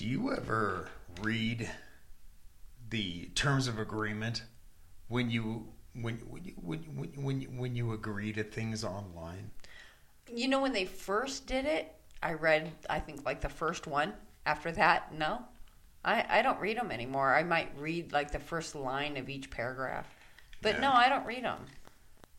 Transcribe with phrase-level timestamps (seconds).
[0.00, 0.88] Do you ever
[1.20, 1.68] read
[2.88, 4.44] the terms of agreement
[5.08, 9.50] when you when when you, when when when you, when you agree to things online?
[10.26, 14.14] You know, when they first did it, I read, I think, like the first one.
[14.46, 15.42] After that, no.
[16.02, 17.34] I, I don't read them anymore.
[17.34, 20.06] I might read like the first line of each paragraph.
[20.62, 20.80] But Yeah.
[20.80, 21.66] no, I don't read them.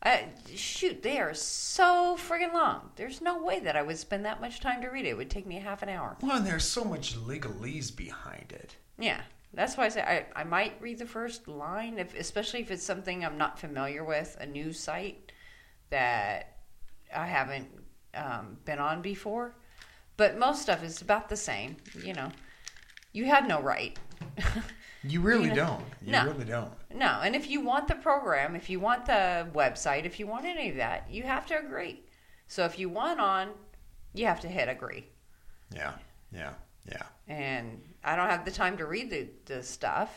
[0.04, 2.90] I, shoot, they are so friggin' long.
[2.96, 5.10] There's no way that I would spend that much time to read it.
[5.10, 6.16] It would take me a half an hour.
[6.20, 8.76] Well, and there's so much legalese behind it.
[8.98, 9.20] Yeah,
[9.54, 12.82] that's why I say I, I might read the first line, if especially if it's
[12.82, 15.30] something I'm not familiar with, a new site
[15.90, 16.56] that
[17.14, 17.68] I haven't
[18.14, 19.54] um, been on before.
[20.16, 21.76] But most stuff is about the same.
[22.02, 22.32] You know,
[23.12, 23.96] you have no right.
[25.04, 25.84] You really You know- don't.
[26.02, 26.26] You No.
[26.26, 26.72] really don't.
[26.94, 30.44] no, and if you want the program, if you want the website, if you want
[30.44, 32.02] any of that, you have to agree.
[32.46, 33.52] So if you want on,
[34.14, 35.06] you have to hit agree.
[35.74, 35.94] Yeah,
[36.32, 36.52] yeah,
[36.86, 37.02] yeah.
[37.28, 40.10] and I don't have the time to read the, the stuff.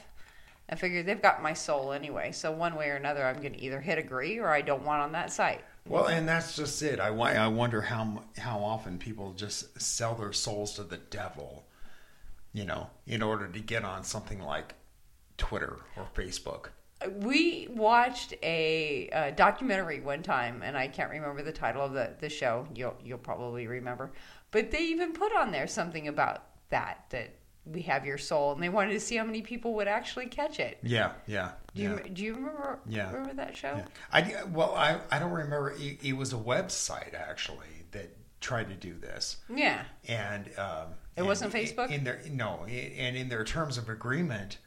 [0.70, 3.62] I figure they've got my soul anyway, so one way or another, I'm going to
[3.62, 5.63] either hit agree or I don't want on that site.
[5.87, 6.99] Well, and that's just it.
[6.99, 11.68] I, I wonder how how often people just sell their souls to the devil,
[12.54, 14.74] you know, in order to get on something like
[15.37, 16.67] Twitter or Facebook.
[17.17, 22.15] We watched a, uh documentary one time, and I can't remember the title of the,
[22.19, 22.67] the show.
[22.73, 24.11] You'll you'll probably remember,
[24.51, 28.61] but they even put on there something about that that we have your soul, and
[28.63, 30.77] they wanted to see how many people would actually catch it.
[30.83, 31.89] Yeah, yeah, Do yeah.
[31.89, 33.11] you do you remember Yeah.
[33.11, 33.75] remember that show?
[33.75, 33.85] yeah.
[34.11, 35.71] I well, I I don't remember.
[35.77, 39.83] It, it was a website actually that tried to do this, Yeah.
[40.07, 41.91] and um, It and wasn't Facebook?
[41.91, 44.59] In their no, and in their terms of agreement,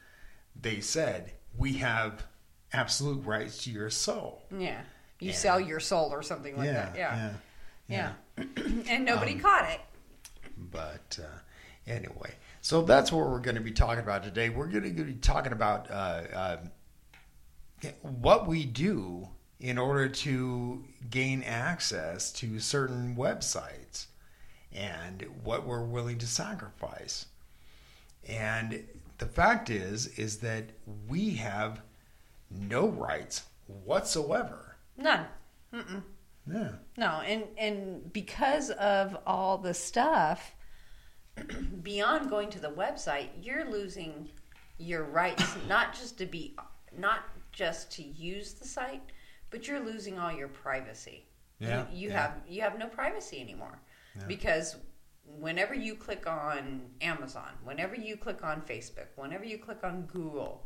[0.60, 2.24] they said we have
[2.72, 4.44] absolute rights to your soul.
[4.56, 4.80] Yeah.
[5.20, 5.34] You Yeah.
[5.36, 6.96] sell your soul or something like that.
[6.96, 7.32] yeah,
[7.88, 8.12] Yeah.
[8.36, 9.80] and nobody Um, caught it.
[10.56, 11.38] But uh,
[11.86, 14.48] anyway, so that's what we're going to be talking about today.
[14.50, 15.94] We're going to be talking about uh,
[16.34, 16.56] uh,
[18.02, 19.28] what we do
[19.60, 24.06] in order to gain access to certain websites
[24.72, 27.26] and what we're willing to sacrifice.
[28.28, 28.84] And
[29.18, 30.70] the fact is, is that
[31.08, 31.82] we have
[32.50, 34.76] no rights whatsoever.
[34.96, 35.26] None.
[36.50, 36.70] Yeah.
[36.96, 40.54] No, and and because of all the stuff
[41.82, 44.30] beyond going to the website, you're losing
[44.78, 46.56] your rights not just to be
[46.96, 47.20] not
[47.52, 49.02] just to use the site,
[49.50, 51.24] but you're losing all your privacy.
[51.60, 52.20] Yeah, You, you yeah.
[52.22, 53.78] have you have no privacy anymore.
[54.16, 54.24] Yeah.
[54.26, 54.76] Because
[55.38, 60.64] whenever you click on Amazon, whenever you click on Facebook, whenever you click on Google,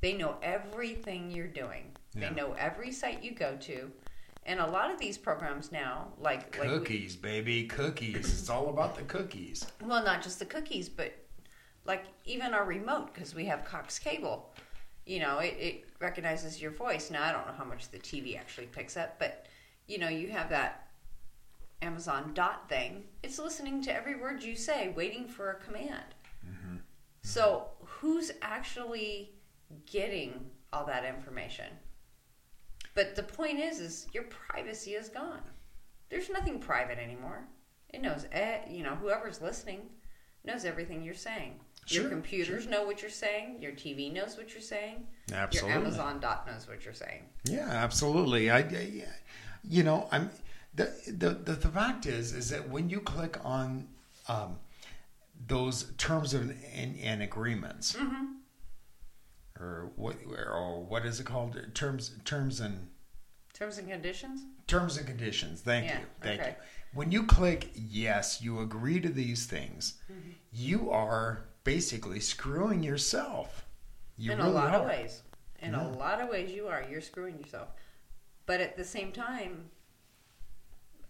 [0.00, 1.92] they know everything you're doing.
[2.14, 2.28] Yeah.
[2.28, 3.90] They know every site you go to.
[4.46, 8.16] And a lot of these programs now, like like we- Cookies, baby, cookies.
[8.16, 9.66] It's all about the cookies.
[9.82, 11.14] well, not just the cookies, but
[11.86, 14.52] like even our remote because we have Cox Cable.
[15.06, 17.10] You know, it, it recognizes your voice.
[17.10, 19.46] Now I don't know how much the TV actually picks up, but
[19.86, 20.83] you know, you have that
[21.84, 23.04] Amazon Dot thing.
[23.22, 26.14] It's listening to every word you say, waiting for a command.
[26.46, 26.76] Mm-hmm.
[27.22, 29.32] So who's actually
[29.86, 31.66] getting all that information?
[32.94, 35.42] But the point is, is your privacy is gone.
[36.10, 37.46] There's nothing private anymore.
[37.90, 38.26] It knows,
[38.68, 39.80] you know, whoever's listening
[40.44, 41.60] knows everything you're saying.
[41.86, 43.58] Sure, your computers know what you're saying.
[43.60, 45.06] Your TV knows what you're saying.
[45.32, 45.70] Absolutely.
[45.70, 47.24] Your Amazon Dot knows what you're saying.
[47.44, 48.50] Yeah, absolutely.
[48.50, 49.04] I, I-
[49.66, 50.30] you know, I'm
[50.74, 53.88] the, the the the fact is is that when you click on
[54.28, 54.58] um,
[55.46, 58.24] those terms of and, and agreements, Mm-hmm.
[59.60, 61.56] or what or what is it called?
[61.74, 62.88] Terms terms and
[63.52, 64.40] Terms and conditions.
[64.66, 65.60] terms and conditions.
[65.60, 66.50] Thank Yeah, you, thank okay.
[66.50, 66.56] you.
[66.94, 70.00] When you click yes, you agree to these things.
[70.10, 70.30] Mm-hmm.
[70.52, 73.64] You are basically screwing yourself.
[74.16, 74.80] You in really a lot are.
[74.82, 75.22] of ways.
[75.60, 76.84] In a lot of ways, you are.
[76.90, 77.68] You're screwing yourself.
[78.44, 79.70] But at the same time,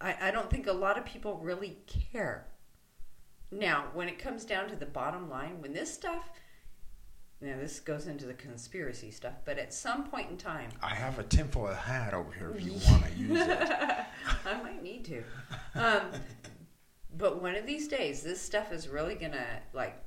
[0.01, 2.47] I, I don't think a lot of people really care.
[3.51, 6.29] Now, when it comes down to the bottom line, when this stuff,
[7.41, 11.19] now this goes into the conspiracy stuff, but at some point in time, I have
[11.19, 13.59] a tinfoil hat over here if you want to use it.
[14.45, 15.23] I might need to.
[15.75, 16.01] Um,
[17.17, 20.01] but one of these days, this stuff is really gonna like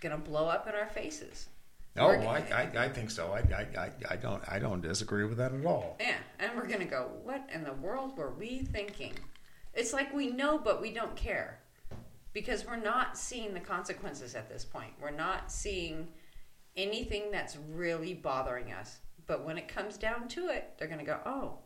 [0.00, 1.48] gonna blow up in our faces.
[1.96, 3.32] Oh, I, I, I think so.
[3.32, 5.96] I, I, I, I don't I don't disagree with that at all.
[6.00, 7.10] Yeah, and we're gonna go.
[7.24, 9.14] What in the world were we thinking?
[9.74, 11.60] It's like we know, but we don't care
[12.32, 14.92] because we're not seeing the consequences at this point.
[15.00, 16.08] We're not seeing
[16.76, 18.98] anything that's really bothering us.
[19.26, 21.58] But when it comes down to it, they're gonna go, "Oh,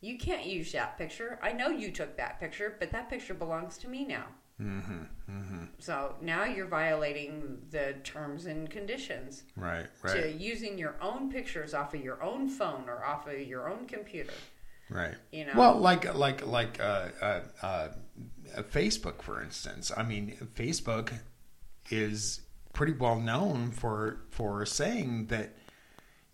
[0.00, 1.38] you can't use that picture.
[1.42, 4.26] I know you took that picture, but that picture belongs to me now."
[4.62, 5.02] Mm-hmm.
[5.30, 5.64] Mm-hmm.
[5.78, 9.86] So now you're violating the terms and conditions Right.
[10.06, 13.86] to using your own pictures off of your own phone or off of your own
[13.86, 14.34] computer.
[14.90, 15.14] Right.
[15.30, 15.52] You know.
[15.56, 17.88] Well, like like like uh, uh, uh,
[18.70, 19.90] Facebook, for instance.
[19.96, 21.12] I mean, Facebook
[21.90, 22.40] is
[22.72, 25.56] pretty well known for for saying that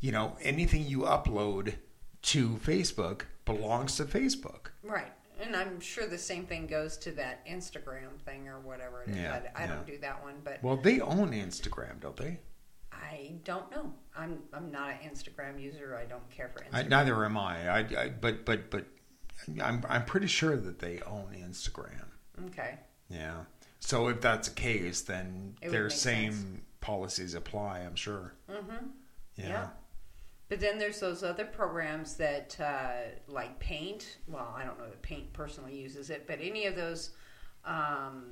[0.01, 1.75] you know anything you upload
[2.23, 4.73] to Facebook belongs to Facebook.
[4.83, 5.13] Right.
[5.40, 9.17] And I'm sure the same thing goes to that Instagram thing or whatever it is.
[9.17, 12.40] Yeah, I, I don't do that one, but Well, they own Instagram, don't they?
[12.93, 13.93] I don't know.
[14.17, 15.96] I'm I'm not an Instagram user.
[15.96, 16.88] I don't care for I, Instagram.
[16.88, 17.69] neither am I.
[17.69, 18.08] I, I.
[18.08, 18.87] But but but
[19.62, 22.06] I'm I'm pretty sure that they own Instagram.
[22.46, 22.79] okay.
[23.08, 23.44] Yeah.
[23.81, 26.61] So if that's the case, then It their same sense.
[26.81, 27.81] policies apply.
[27.81, 28.34] I'm sure.
[28.50, 28.87] Mm-hmm.
[29.37, 29.49] Yeah.
[29.49, 29.67] Yeah.
[30.49, 34.19] But then there's those other programs that, uh, like Paint.
[34.27, 37.11] Well, I don't know that Paint personally uses it, but any of those
[37.65, 38.27] um,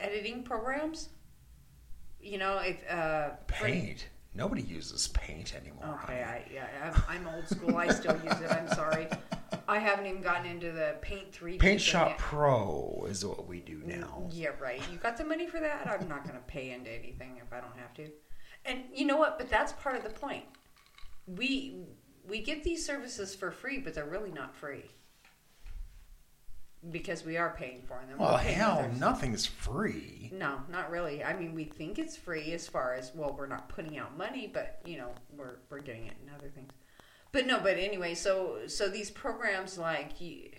[0.00, 1.10] editing programs.
[2.20, 4.08] You know, if uh, for- Paint.
[4.34, 5.98] Nobody uses paint anymore.
[6.04, 6.22] Okay.
[6.22, 7.76] I, yeah, I'm, old school.
[7.76, 8.50] I still use it.
[8.52, 9.08] I'm sorry.
[9.66, 11.56] I haven't even gotten into the Paint three.
[11.56, 12.18] Paint Shop yet.
[12.18, 14.28] Pro is what we do now.
[14.30, 14.80] Yeah, right.
[14.92, 15.88] You got the money for that?
[15.88, 18.10] I'm not going to pay into anything if I don't have to.
[18.64, 19.38] And you know what?
[19.38, 20.44] But that's part of the point.
[21.36, 21.84] We
[22.26, 24.84] we get these services for free, but they're really not free
[26.90, 28.18] because we are paying for them.
[28.18, 29.00] Well, paying hell, others.
[29.00, 30.30] nothing's free.
[30.32, 31.24] No, not really.
[31.24, 34.50] I mean, we think it's free as far as well, we're not putting out money,
[34.52, 36.70] but you know, we're we're getting it in other things.
[37.32, 40.50] But no, but anyway, so so these programs like you,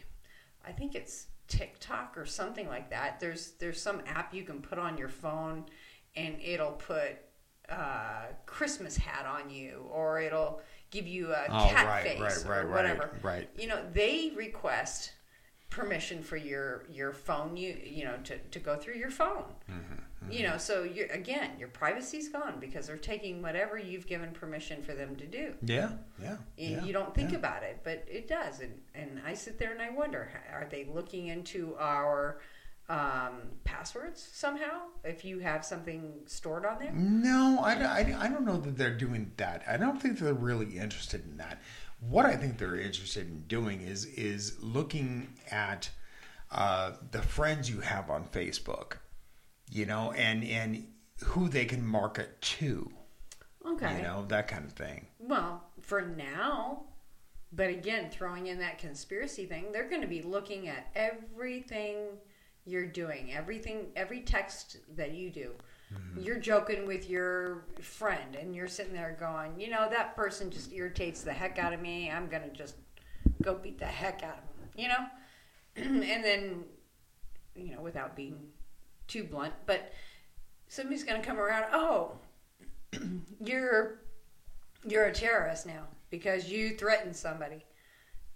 [0.65, 3.19] I think it's TikTok or something like that.
[3.19, 5.65] There's there's some app you can put on your phone,
[6.15, 7.17] and it'll put
[7.71, 10.61] uh, Christmas hat on you, or it'll
[10.91, 13.09] give you a Oh, cat right, face right, right, or whatever.
[13.21, 13.49] right.
[13.57, 15.11] You know, they request
[15.69, 20.31] permission for your your phone you you know to, to go through your phone Mm-hmm,
[20.31, 24.81] you know so you again your privacy's gone because they're taking whatever you've given permission
[24.81, 26.37] for them to do Yeah, yeah.
[26.57, 27.37] you, yeah, you don't think yeah.
[27.37, 30.85] about it but it does and and i sit there and i wonder are they
[30.91, 32.39] looking into our
[32.89, 33.33] um,
[33.63, 38.57] passwords somehow if you have something stored on there No, I, I, I don't know
[38.57, 39.63] that they're doing that.
[39.67, 41.61] I don't think they're really interested in that.
[41.99, 45.89] What I think they're interested in doing is is looking at
[46.51, 48.93] uh, the friends you have on Facebook,
[49.69, 50.87] you know, and and
[51.25, 52.89] who they can market to,
[53.65, 55.07] okay you know, that kind of thing.
[55.19, 56.85] Well, for now,
[57.51, 61.97] but again, throwing in that conspiracy thing, they're going to be looking at everything
[62.65, 65.51] you're doing, everything, every text that you do.
[65.93, 66.21] Mm-hmm.
[66.21, 70.71] You're joking with your friend, and you're sitting there going, you know, that person just
[70.71, 72.11] irritates the heck out of me.
[72.11, 72.75] I'm going to just
[73.41, 75.05] go beat the heck out of him, you know?
[75.75, 76.63] and then,
[77.55, 78.37] you know, without being
[79.07, 79.91] too blunt, but
[80.67, 82.13] somebody's going to come around, oh,
[83.43, 83.99] you're
[84.85, 87.65] you're a terrorist now because you threatened somebody.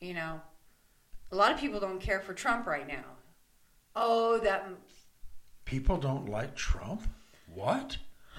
[0.01, 0.41] You know,
[1.31, 3.05] a lot of people don't care for Trump right now.
[3.95, 4.67] Oh, that
[5.65, 7.03] People don't like Trump.
[7.53, 7.97] What?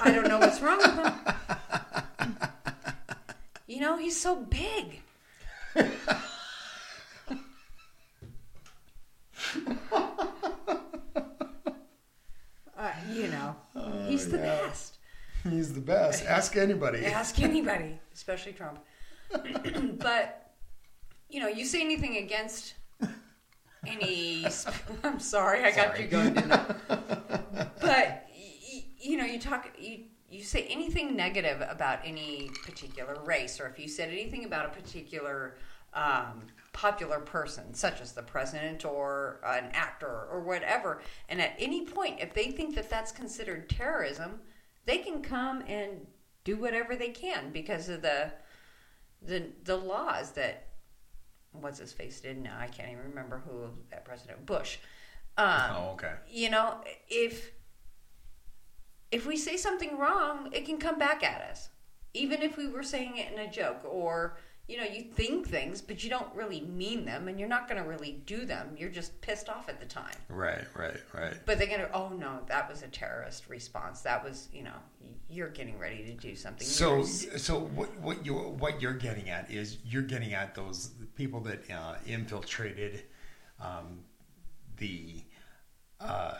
[0.00, 1.12] I don't know what's wrong with him.
[3.68, 5.02] You know, he's so big.
[12.78, 13.56] Uh, you know,
[14.06, 14.66] he's the yeah.
[14.66, 14.98] best.
[15.42, 16.24] He's the best.
[16.24, 17.04] Ask anybody.
[17.06, 18.78] Ask anybody, especially Trump.
[19.98, 20.52] but
[21.28, 22.74] you know, you say anything against
[23.86, 24.46] any.
[25.04, 26.34] I'm sorry, I got you going.
[27.80, 29.68] But y- you know, you talk.
[29.78, 34.66] You you say anything negative about any particular race, or if you said anything about
[34.66, 35.56] a particular
[35.94, 36.42] um,
[36.72, 42.20] popular person, such as the president or an actor or whatever, and at any point,
[42.20, 44.40] if they think that that's considered terrorism,
[44.84, 46.06] they can come and
[46.44, 48.32] do whatever they can because of the
[49.22, 50.67] the the laws that
[51.52, 52.56] what's his face did now.
[52.58, 54.78] I can't even remember who that president Bush.
[55.36, 56.12] Um, Oh, okay.
[56.28, 56.76] you know,
[57.08, 57.52] if
[59.10, 61.70] if we say something wrong, it can come back at us.
[62.14, 65.80] Even if we were saying it in a joke or you know, you think things
[65.80, 68.74] but you don't really mean them and you're not going to really do them.
[68.76, 70.12] You're just pissed off at the time.
[70.28, 71.32] Right, right, right.
[71.46, 74.02] But they're going to oh no, that was a terrorist response.
[74.02, 74.74] That was, you know,
[75.30, 76.66] you're getting ready to do something.
[76.66, 77.04] So, You're-
[77.38, 81.70] so what what you what you're getting at is you're getting at those people that
[81.70, 83.02] uh, infiltrated
[83.60, 84.04] um,
[84.78, 85.20] the
[86.00, 86.34] uh,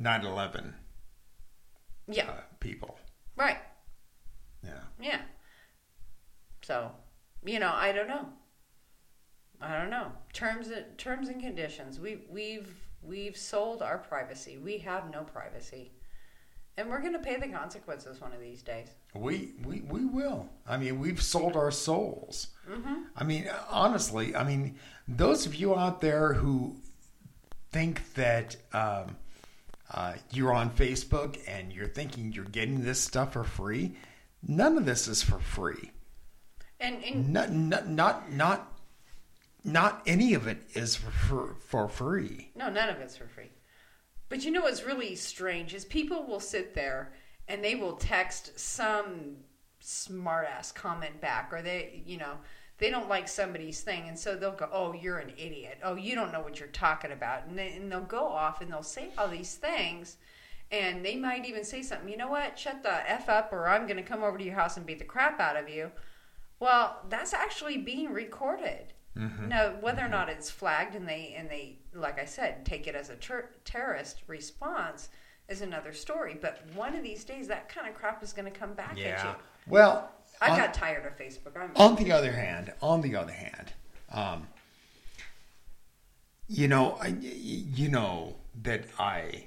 [0.00, 0.72] 9/11
[2.08, 2.30] yeah.
[2.30, 2.98] uh, people.
[3.36, 3.58] Right.
[4.64, 4.80] Yeah.
[5.00, 5.20] Yeah.
[6.62, 6.90] So,
[7.44, 8.28] you know, I don't know.
[9.60, 10.12] I don't know.
[10.32, 12.00] Terms terms and conditions.
[12.00, 14.58] We we've We've sold our privacy.
[14.58, 15.92] We have no privacy.
[16.76, 18.88] And we're going to pay the consequences one of these days.
[19.14, 20.48] We, we we will.
[20.66, 22.48] I mean, we've sold our souls.
[23.16, 24.76] I mean, honestly, I mean,
[25.08, 26.76] those of you out there who
[27.72, 29.16] think that um,
[29.92, 33.96] uh, you're on Facebook and you're thinking you're getting this stuff for free,
[34.46, 35.90] none of this is for free.
[36.78, 38.72] And, and Not not not not,
[39.64, 42.52] not any of it is for, for for free.
[42.54, 43.50] no, none of it's for free.
[44.30, 47.12] But you know what's really strange is people will sit there
[47.48, 49.38] and they will text some
[49.82, 52.34] smartass comment back, or they, you know,
[52.78, 55.78] they don't like somebody's thing, and so they'll go, "Oh, you're an idiot.
[55.82, 58.70] Oh, you don't know what you're talking about," and, they, and they'll go off and
[58.70, 60.16] they'll say all these things,
[60.70, 62.08] and they might even say something.
[62.08, 62.56] You know what?
[62.56, 65.00] Shut the f up, or I'm going to come over to your house and beat
[65.00, 65.90] the crap out of you.
[66.60, 68.92] Well, that's actually being recorded.
[69.16, 72.94] Now, whether or not it's flagged and they and they, like I said, take it
[72.94, 75.08] as a ter- terrorist response
[75.48, 76.38] is another story.
[76.40, 79.24] But one of these days, that kind of crap is going to come back at
[79.24, 79.30] you.
[79.66, 81.60] Well, I on- got tired of Facebook.
[81.60, 83.72] I'm, on the other hand, on the other hand,
[84.12, 84.46] um,
[86.48, 89.46] you know, I, you know that I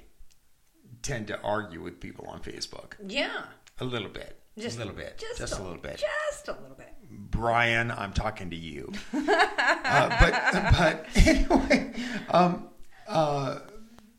[1.02, 3.44] tend to argue with people on Facebook yeah,
[3.78, 5.98] a little bit, just a little bit, just, just, a, little bit.
[5.98, 6.93] just a little bit.
[7.34, 8.92] Brian, I'm talking to you.
[9.12, 11.92] uh, but but anyway,
[12.30, 12.68] um,
[13.08, 13.58] uh,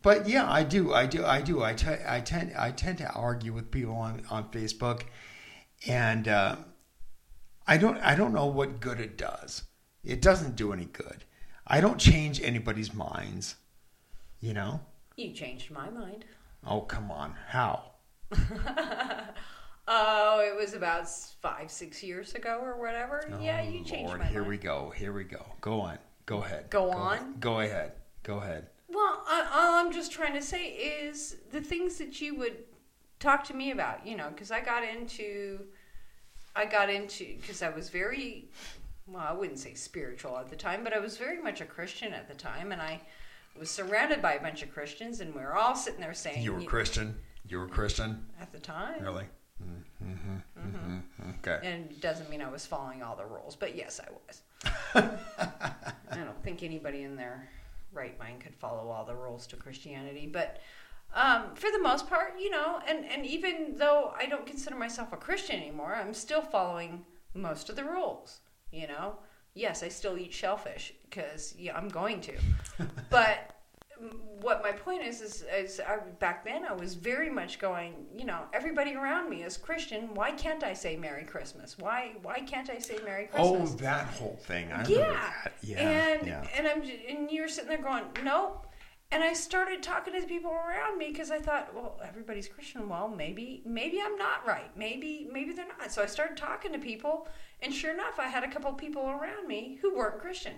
[0.01, 1.63] but yeah, I do, I do, I do.
[1.63, 5.03] I, tend I tend to argue with people on on Facebook,
[5.87, 6.57] and uh,
[7.65, 9.63] I don't I don't know what good it does.
[10.03, 11.23] It doesn't do any good.
[11.65, 13.55] I don't change anybody's minds.
[14.41, 14.81] You know?
[15.15, 16.25] You changed my mind.
[16.67, 17.91] Oh come on, how?
[19.87, 23.27] Oh, it was about five, six years ago or whatever.
[23.39, 24.49] yeah, you Oh, changed Lord, my here mind.
[24.49, 24.91] we go.
[24.95, 25.45] Here we go.
[25.61, 25.99] Go on.
[26.25, 26.69] Go ahead.
[26.71, 27.21] Go ahead.
[27.21, 27.35] on?
[27.39, 27.91] Go ahead.
[28.23, 28.67] Go ahead.
[28.89, 32.57] Well, I, all I'm just trying to say is the things that you would
[33.19, 35.59] talk to me about, you know, because I got into,
[36.55, 38.49] I got into, because I was very,
[39.07, 42.13] well, I wouldn't say spiritual at the time, but I was very much a Christian
[42.13, 43.01] at the time, and I
[43.59, 46.53] was surrounded by a bunch of Christians, and we were all sitting there saying, You
[46.53, 47.15] were Christian.
[47.47, 48.25] You were Christian.
[48.41, 49.25] at the time, Really?
[49.63, 50.35] Mm-hmm.
[50.59, 51.29] Mm-hmm.
[51.39, 51.59] Okay.
[51.63, 54.41] and it doesn't mean I was following all the rules, but yes, I was.
[56.11, 57.49] I don't think anybody in their
[57.93, 60.59] right mind could follow all the rules to Christianity, but
[61.13, 65.13] um, for the most part, you know, and, and even though I don't consider myself
[65.13, 68.39] a Christian anymore, I'm still following most of the rules,
[68.71, 69.15] you know.
[69.53, 72.33] Yes, I still eat shellfish because yeah, I'm going to,
[73.09, 73.54] but
[74.41, 78.25] what my point is is, is I, back then I was very much going, you
[78.25, 80.13] know, everybody around me is Christian.
[80.13, 81.77] Why can't I say Merry Christmas?
[81.77, 83.71] Why why can't I say Merry oh, Christmas?
[83.73, 84.71] Oh, that whole thing.
[84.71, 85.13] I yeah.
[85.13, 85.53] that.
[85.61, 85.77] Yeah.
[85.79, 86.47] and yeah.
[86.55, 88.67] and I'm and you're sitting there going, nope.
[89.11, 92.89] And I started talking to the people around me because I thought, well, everybody's Christian.
[92.89, 94.75] Well, maybe maybe I'm not right.
[94.75, 95.91] Maybe maybe they're not.
[95.91, 97.27] So I started talking to people,
[97.61, 100.53] and sure enough, I had a couple people around me who weren't Christian.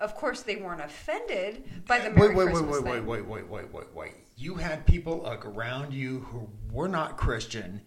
[0.00, 3.06] Of course, they weren't offended by the Merry Wait, wait, wait, Christmas wait, wait, thing.
[3.06, 4.14] wait, wait, wait, wait, wait.
[4.36, 7.82] You had people like, around you who were not Christian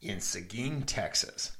[0.00, 1.52] in Seguin, Texas.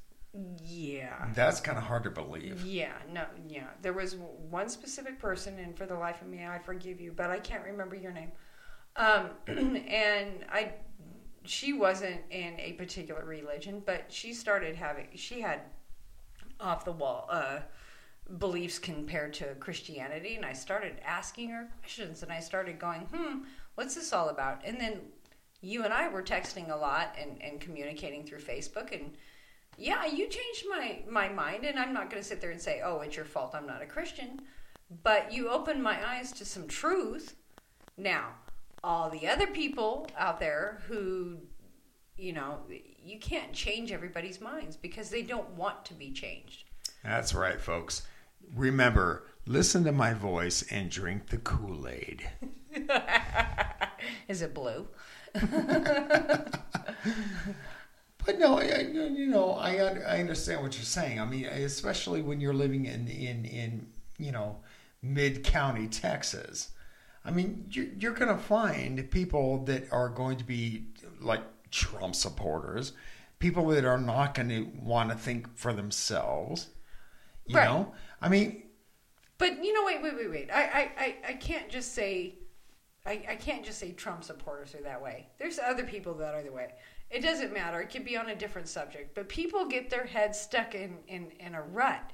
[0.65, 1.29] Yeah.
[1.35, 2.65] That's kind of hard to believe.
[2.65, 3.69] Yeah, no, yeah.
[3.83, 7.31] There was one specific person, and for the life of me, I forgive you, but
[7.31, 8.33] I can't remember your name.
[8.97, 10.73] Um, and I,
[11.45, 15.61] she wasn't in a particular religion, but she started having, she had
[16.59, 17.61] off the wall uh,
[18.39, 23.41] beliefs compared to Christianity, and I started asking her questions, and I started going, hmm,
[23.75, 24.63] what's this all about?
[24.65, 25.01] And then
[25.61, 29.13] you and I were texting a lot and, and communicating through Facebook, and
[29.79, 32.83] yeah, you changed my my mind, and I'm not going to sit there and say,
[32.85, 33.55] "Oh, it's your fault.
[33.55, 34.41] I'm not a Christian,"
[35.03, 37.37] but you opened my eyes to some truth.
[37.97, 38.35] Now,
[38.85, 41.39] all the other people out there who,
[42.17, 42.59] you know,
[43.03, 46.71] you can't change everybody's minds because they don't want to be changed.
[47.05, 48.03] That's right, folks.
[48.55, 52.29] Remember, listen to my voice and drink the Kool Aid.
[54.29, 54.89] Is it blue?
[58.25, 61.21] But no, I, you know, I I understand what you're saying.
[61.21, 63.87] I mean, especially when you're living in in in
[64.19, 64.59] you know
[65.03, 66.71] mid county Texas.
[67.25, 70.87] I mean, you're, you're going to find people that are going to be
[71.21, 72.95] like Trump supporters,
[73.39, 76.69] people that are not going to want to think for themselves.
[77.47, 77.65] You Right.
[77.65, 78.63] know, I mean,
[79.39, 80.51] But you know, wait, wait, wait, wait.
[80.53, 82.39] I, I, I, can't just say,
[83.05, 85.29] I, I can't just say Trump supporters are that way.
[85.39, 86.75] There's other people that are the way.
[87.11, 87.81] It doesn't matter.
[87.81, 89.15] It could be on a different subject.
[89.15, 92.13] But people get their heads stuck in, in, in a rut,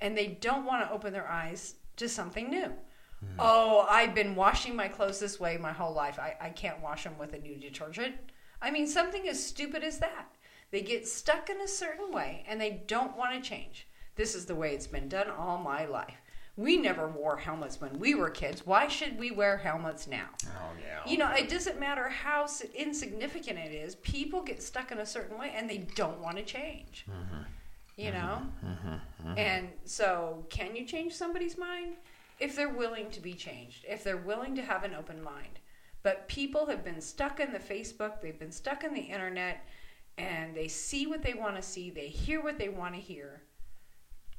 [0.00, 2.72] and they don't want to open their eyes to something new.
[3.20, 3.26] Hmm.
[3.38, 6.18] Oh, I've been washing my clothes this way my whole life.
[6.18, 8.14] I, I can't wash them with a new detergent.
[8.62, 10.26] I mean, something as stupid as that.
[10.70, 13.86] They get stuck in a certain way and they don't want to change.
[14.16, 16.20] This is the way it's been done all my life.
[16.56, 18.66] We never wore helmets when we were kids.
[18.66, 20.28] Why should we wear helmets now?
[20.46, 21.10] Oh yeah.
[21.10, 23.94] You know, it doesn't matter how insignificant it is.
[23.96, 27.06] People get stuck in a certain way and they don't want to change.
[27.08, 27.42] Mm-hmm.
[27.96, 28.42] You know?
[28.64, 28.88] Mm-hmm.
[28.88, 29.38] Mm-hmm.
[29.38, 31.94] And so, can you change somebody's mind?
[32.38, 35.60] If they're willing to be changed, if they're willing to have an open mind.
[36.02, 39.66] But people have been stuck in the Facebook, they've been stuck in the internet,
[40.16, 43.42] and they see what they want to see, they hear what they want to hear.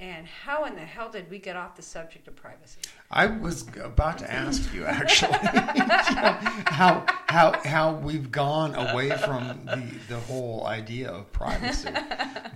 [0.01, 2.79] And how in the hell did we get off the subject of privacy?
[3.11, 5.37] I was about to ask you actually
[5.75, 11.89] you know, how how how we've gone away from the the whole idea of privacy.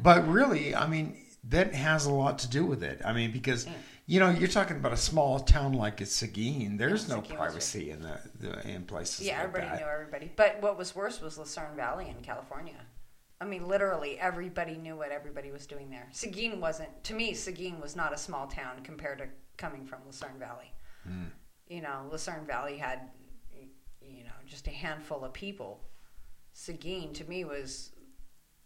[0.02, 1.18] But really, I mean,
[1.50, 3.00] that has a lot to do with it.
[3.06, 3.68] I mean, because
[4.08, 6.78] you know, you're talking about a small town like Seguin.
[6.78, 9.80] There's oh, no Seguin privacy in the, the in places Yeah, like everybody that.
[9.82, 10.32] knew everybody.
[10.36, 12.74] But what was worse was Lucerne Valley in California.
[13.42, 16.08] I mean, literally everybody knew what everybody was doing there.
[16.12, 19.25] Seguin wasn't, to me, Seguin was not a small town compared to
[19.58, 20.72] coming from Lucerne Valley.
[21.04, 21.25] Hmm.
[21.68, 23.10] You know, Lucerne Valley had,
[24.01, 25.82] you know, just a handful of people.
[26.54, 27.92] Seguin, to me, was,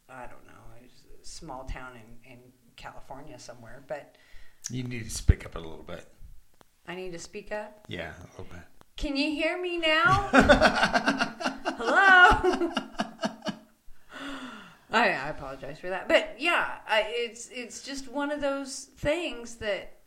[0.07, 2.39] I don't know, a small town in, in
[2.75, 3.83] California somewhere.
[3.87, 4.15] But
[4.69, 6.05] You need to speak up a little bit.
[6.87, 7.85] I need to speak up.
[7.87, 8.61] Yeah, a little bit.
[8.97, 10.29] Can you hear me now?
[11.77, 12.71] Hello.
[14.91, 19.55] I, I apologize for that, but yeah, I, it's it's just one of those things
[19.57, 19.97] that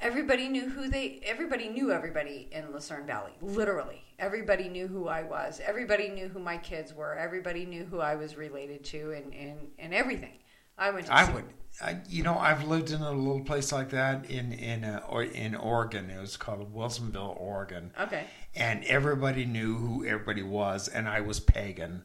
[0.00, 3.32] everybody knew who they everybody knew everybody in Lucerne Valley.
[3.40, 5.60] Literally, everybody knew who I was.
[5.64, 7.14] Everybody knew who my kids were.
[7.14, 10.38] Everybody knew who I was related to, and and, and everything.
[10.78, 11.06] I went.
[11.06, 11.44] To I see- would,
[11.82, 15.22] I, you know, I've lived in a little place like that in in uh, or
[15.24, 16.10] in Oregon.
[16.10, 17.92] It was called Wilsonville, Oregon.
[18.00, 18.24] Okay.
[18.54, 22.04] and everybody knew who everybody was, and I was pagan.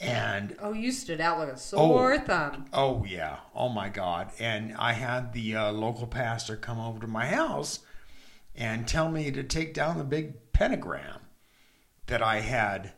[0.00, 2.18] And Oh, you stood out like a sore Oh.
[2.18, 2.66] thumb.
[2.72, 4.30] oh yeah, oh my God!
[4.38, 7.80] And I had the uh, local pastor come over to my house
[8.54, 11.20] and tell me to take down the big pentagram
[12.06, 12.92] that I had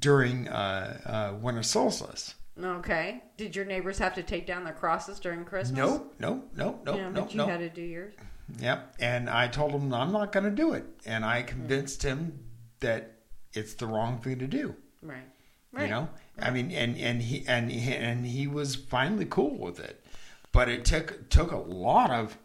[0.00, 1.00] during uh,
[1.34, 2.34] uh, winter solstice.
[2.60, 3.22] Okay.
[3.36, 5.76] Did your neighbors have to take down their crosses during Christmas?
[5.78, 8.14] Nope, nope, nope, nope, yeah, nope, but you had to do yours.
[8.58, 8.94] Yep.
[8.98, 12.40] And I told him I'm not going to do it, and I convinced him
[12.80, 13.12] that
[13.52, 14.74] it's the wrong thing to do.
[15.02, 15.28] Right.
[15.76, 15.84] Right.
[15.84, 16.08] You know,
[16.38, 20.02] I mean, and and he and he, and he was finally cool with it,
[20.50, 22.38] but it took took a lot of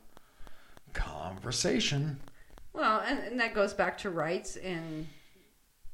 [0.94, 2.20] conversation.
[2.74, 5.08] Well, and, and that goes back to rights and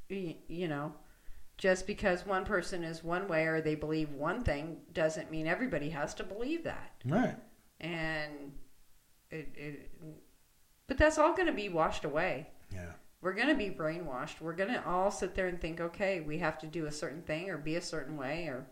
[0.09, 0.93] you know,
[1.57, 5.89] just because one person is one way or they believe one thing doesn't mean everybody
[5.89, 6.93] has to believe that.
[7.05, 7.35] Right.
[7.79, 8.53] And
[9.29, 9.91] it, it
[10.87, 12.47] but that's all going to be washed away.
[12.73, 12.93] Yeah.
[13.21, 14.41] We're going to be brainwashed.
[14.41, 17.23] We're going to all sit there and think, okay, we have to do a certain
[17.23, 18.67] thing or be a certain way or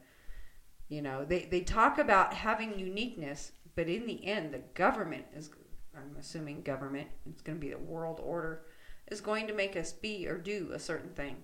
[0.87, 5.49] you know, they they talk about having uniqueness, but in the end the government is
[5.95, 8.61] I'm assuming government, it's going to be the world order
[9.07, 11.37] is going to make us be or do a certain thing.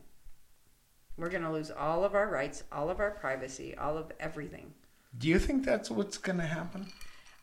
[1.17, 4.73] We're going to lose all of our rights, all of our privacy, all of everything.
[5.17, 6.87] Do you think that's what's going to happen?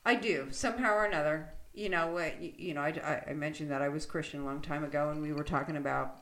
[0.04, 1.50] I do somehow or another.
[1.78, 2.42] You know what?
[2.42, 5.10] You, you know, I, I- I mentioned that I was Christian a long time ago,
[5.10, 6.16] and we were talking about,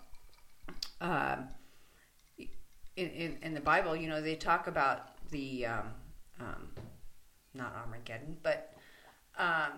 [1.00, 1.48] um,
[2.38, 3.96] in, in in the Bible.
[3.96, 5.86] You know, they talk about the, um,
[6.40, 6.68] um,
[7.54, 8.74] not Armageddon, but
[9.38, 9.72] um,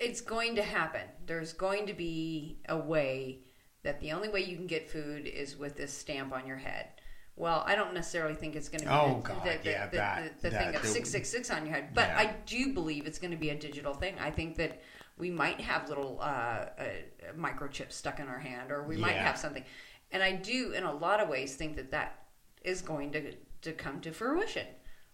[0.00, 1.02] it's going to happen.
[1.24, 3.42] There's going to be a way
[3.84, 6.93] that the only way you can get food is with this stamp on your head.
[7.36, 9.86] Well, I don't necessarily think it's going to be Oh, the, God, the, the, yeah,
[9.88, 11.88] the, that- the, the thing of the- 666 on your head.
[11.94, 12.18] But Yeah.
[12.18, 14.14] I do believe it's going to be a digital thing.
[14.20, 14.82] I think that
[15.18, 16.84] we might have little uh, uh,
[17.36, 19.64] microchips stuck in our hand, or we might have something.
[20.12, 22.24] And I do, in a lot of ways, think that that
[22.62, 24.66] is going to to come to fruition.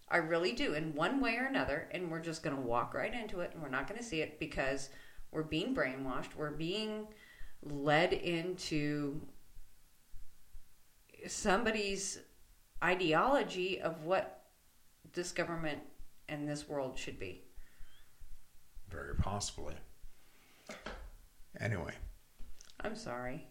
[0.09, 1.87] I really do, in one way or another.
[1.91, 4.21] And we're just going to walk right into it, and we're not going to see
[4.21, 4.89] it because
[5.31, 6.35] we're being brainwashed.
[6.35, 7.07] We're being
[7.63, 9.21] led into
[11.27, 12.19] somebody's
[12.83, 14.45] ideology of what
[15.13, 15.81] this government
[16.29, 17.43] and this world should be.
[18.89, 19.75] Very possibly.
[21.59, 21.93] Anyway,
[22.79, 23.47] I'm sorry.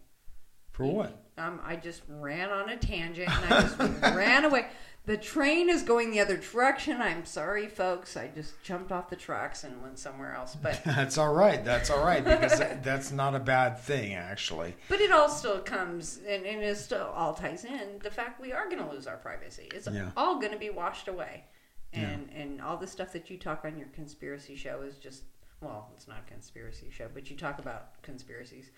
[0.71, 1.17] For what?
[1.37, 4.67] Um, I just ran on a tangent and I just ran away.
[5.05, 7.01] The train is going the other direction.
[7.01, 8.15] I'm sorry, folks.
[8.15, 10.55] I just jumped off the tracks and went somewhere else.
[10.55, 11.65] But That's all right.
[11.65, 14.75] That's all right because that- that's not a bad thing, actually.
[14.89, 18.53] but it all still comes and, and it still all ties in the fact we
[18.53, 19.69] are going to lose our privacy.
[19.73, 20.11] It's Yeah.
[20.15, 21.45] all going to be washed away,
[21.93, 25.23] and and all the stuff that you talk on your conspiracy show is just
[25.61, 28.69] well, it's not a conspiracy show, but you talk about conspiracies.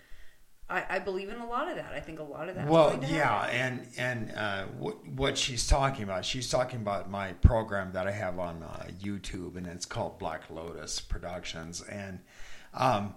[0.68, 1.92] I, I believe in a lot of that.
[1.92, 2.66] I think a lot of that.
[2.66, 7.92] Well, yeah, and and uh, what what she's talking about, she's talking about my program
[7.92, 12.20] that I have on uh, YouTube, and it's called Black Lotus Productions, and
[12.72, 13.14] um,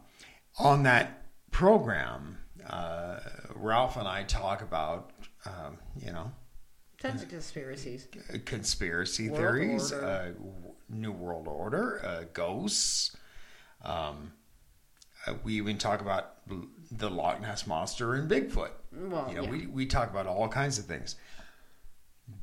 [0.60, 2.38] on that program,
[2.70, 3.20] uh,
[3.56, 5.12] Ralph and I talk about,
[5.46, 6.32] um, you know,
[7.02, 8.08] tons of conspiracies,
[8.46, 10.34] conspiracy World theories, uh,
[10.90, 13.16] New World Order, uh, ghosts.
[13.84, 14.34] Um,
[15.26, 16.36] uh, we even talk about
[16.92, 18.72] the Loch Ness monster and Bigfoot.
[18.92, 19.50] Well, you know, yeah.
[19.50, 21.16] we we talk about all kinds of things,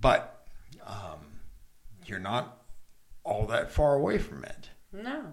[0.01, 0.47] but
[0.87, 1.41] um,
[2.07, 2.63] you're not
[3.25, 4.71] all that far away from it.
[4.93, 5.33] No.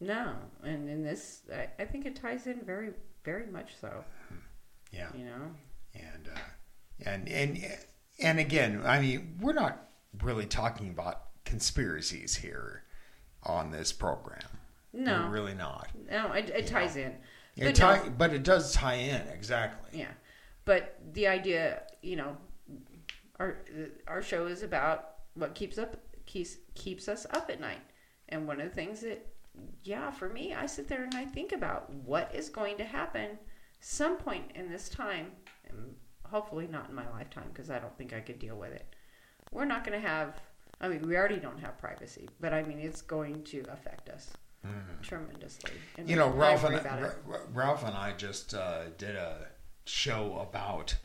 [0.00, 0.32] No.
[0.64, 2.90] And in this, I, I think it ties in very,
[3.24, 4.04] very much so.
[4.92, 5.50] Yeah, You know?
[5.94, 6.38] and uh,
[7.06, 7.78] and and
[8.18, 9.88] and again, I mean, we're not
[10.22, 12.84] really talking about conspiracies here
[13.44, 14.40] on this program.
[14.92, 15.22] No.
[15.24, 15.88] we're really not.
[16.10, 17.14] No, it, it ties in.
[17.60, 20.00] It But tie, no, but it does tie in exactly.
[20.00, 20.12] yeah.
[20.64, 22.36] But the idea, you know,
[23.38, 23.58] our
[24.06, 25.96] our show is about what keeps up
[26.26, 27.82] keeps keeps us up at night.
[28.30, 29.26] And one of the things that
[29.82, 33.38] yeah, for me, I sit there and I think about what is going to happen
[33.80, 35.32] some point in this time,
[35.68, 35.94] and
[36.24, 38.94] hopefully not in my lifetime because I don't think I could deal with it.
[39.52, 40.40] We're not going to have
[40.80, 44.30] I mean, we already don't have privacy, but I mean, it's going to affect us
[45.02, 45.72] tremendously.
[45.96, 47.02] And You know, Ralph and about it.
[47.24, 49.48] Ra- Ra- Ralph and I just uh, did a
[49.84, 50.96] show about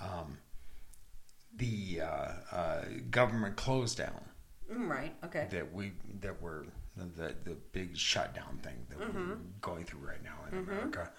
[0.00, 0.38] um,
[1.56, 2.06] the uh,
[2.56, 4.20] uh, government close down
[4.70, 5.14] Mm, right.
[5.24, 5.48] Okay.
[5.50, 9.28] that we that we're the the big shutdown thing that Mm-hmm.
[9.30, 11.10] we're going through right now in America,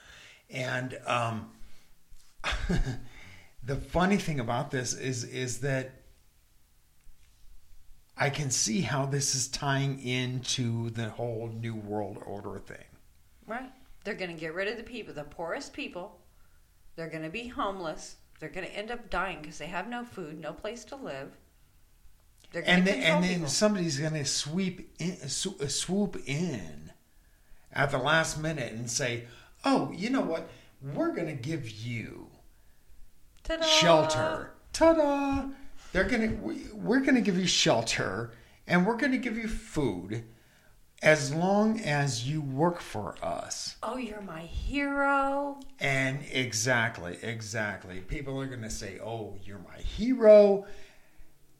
[0.51, 1.49] and um,
[3.63, 5.91] the funny thing about this is is that
[8.21, 12.83] I can see how this is tying into the whole new world order thing.
[13.47, 13.71] Right.
[14.03, 16.19] They're going to get rid of the people, the poorest people.
[16.95, 18.17] They're going to be homeless.
[18.39, 21.31] They're going to end up dying because they have no food, no place to live.
[22.51, 23.47] They're going and to then, and then people.
[23.49, 26.91] somebody's going to sweep in, sw- uh, swoop in
[27.71, 29.25] at the last minute and say,
[29.63, 30.49] "Oh, you know what?
[30.81, 32.27] We're going to give you
[33.43, 33.63] Ta-da!
[33.65, 34.51] shelter.
[34.73, 35.49] Ta-da!
[35.91, 38.31] They're going to we, we're going to give you shelter
[38.67, 40.23] and we're going to give you food
[41.01, 45.59] as long as you work for us." Oh, you're my hero.
[45.79, 48.01] And exactly, exactly.
[48.01, 50.65] People are going to say, "Oh, you're my hero."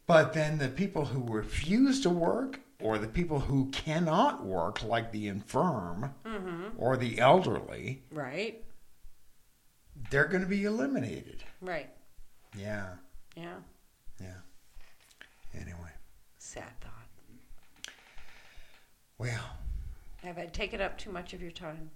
[0.06, 5.12] But then the people who refuse to work or the people who cannot work like
[5.12, 6.70] the infirm mm-hmm.
[6.78, 8.64] or the elderly, Right.
[10.10, 11.44] they're going to be eliminated.
[11.62, 11.90] Right.
[12.58, 12.94] Yeah.
[13.36, 13.58] Yeah.
[15.54, 15.92] Anyway,
[16.38, 17.92] Sad thought.
[19.18, 19.58] well,
[20.24, 21.90] Have I taken up too much of your time?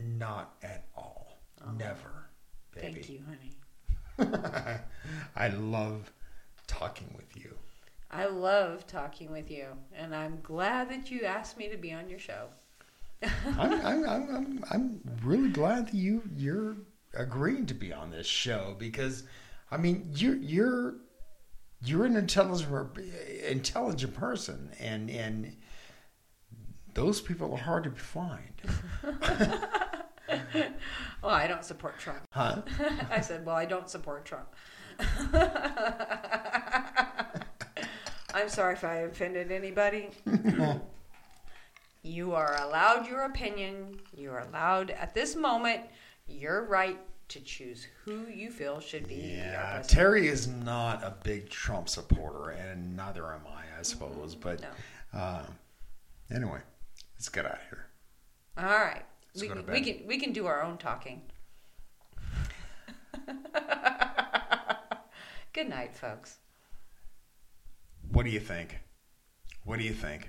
[0.00, 1.38] not at all.
[1.64, 1.70] Oh.
[1.78, 2.28] Never.
[2.74, 2.92] Baby.
[2.94, 4.80] Thank you, honey.
[5.36, 6.10] I love
[6.66, 7.56] talking with you.
[8.10, 12.08] I love talking with you, and I'm glad that you asked me to be on
[12.10, 12.48] your show.
[13.22, 16.76] I'm, I'm, I'm, I'm, I'm really glad that you you're
[17.14, 19.22] agreeing to be on this show because,
[19.70, 20.94] I mean, you're you're
[21.84, 22.98] you're an intelligent
[23.48, 25.56] intelligent person, and and
[26.94, 28.52] those people are hard to find,
[31.22, 32.20] Well, I don't support Trump.
[32.32, 32.62] huh?
[33.10, 34.48] I said, well, I don't support Trump.
[38.34, 40.10] I'm sorry if I offended anybody.
[42.02, 44.00] you are allowed your opinion.
[44.16, 45.82] You are allowed at this moment
[46.26, 46.98] your right
[47.32, 49.82] to choose who you feel should be Yeah.
[49.86, 54.34] Terry is not a big Trump supporter, and neither am I, I suppose.
[54.34, 54.68] But No.
[55.18, 55.46] uh,
[56.30, 56.60] anyway,
[57.14, 57.86] let's get out of here.
[58.58, 59.02] All right.
[59.40, 61.22] We go to can, we can we can do our own talking.
[65.54, 66.36] Good night, folks.
[68.10, 68.78] What do you think?
[69.64, 70.20] What do you think?